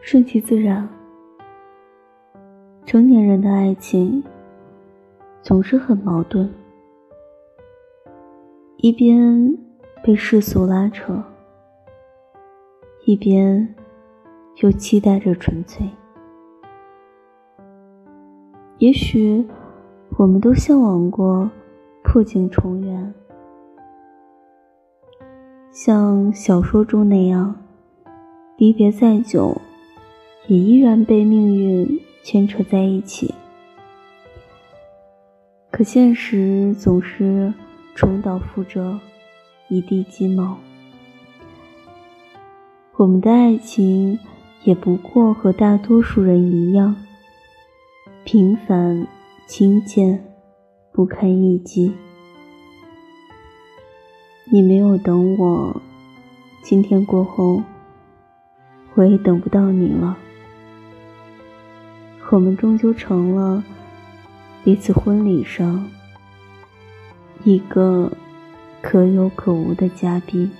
[0.00, 0.88] 顺其自然。
[2.86, 4.24] 成年人的爱情
[5.42, 6.48] 总是很矛盾，
[8.78, 9.58] 一边
[10.02, 11.22] 被世俗拉扯，
[13.04, 13.74] 一边
[14.62, 15.86] 又期待着纯粹。
[18.78, 19.46] 也许
[20.16, 21.50] 我们都向往过
[22.02, 23.12] 破镜重圆，
[25.70, 27.54] 像小说中那样，
[28.56, 29.60] 离别再久，
[30.48, 32.00] 也依然被命运。
[32.24, 33.32] 牵扯在一起，
[35.70, 37.54] 可现实总是
[37.94, 38.98] 重蹈覆辙，
[39.68, 40.58] 一地鸡毛。
[42.96, 44.18] 我们的爱情
[44.64, 46.94] 也不过和大多数人一样，
[48.24, 49.06] 平凡、
[49.46, 50.22] 清贱、
[50.92, 51.94] 不堪一击。
[54.52, 55.80] 你没有等我，
[56.62, 57.62] 今天过后，
[58.96, 60.18] 我也等不到你了。
[62.30, 63.64] 我们终究成了
[64.62, 65.90] 彼此婚礼上
[67.42, 68.12] 一个
[68.82, 70.50] 可有可无的嘉宾。